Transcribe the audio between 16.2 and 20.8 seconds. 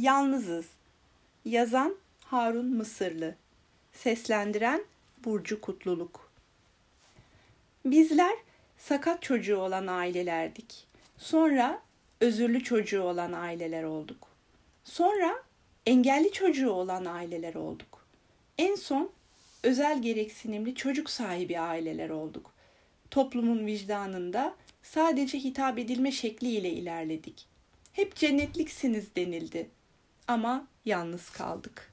çocuğu olan aileler olduk. En son özel gereksinimli